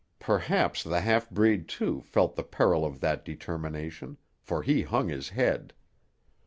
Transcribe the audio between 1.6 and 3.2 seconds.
too, felt the peril of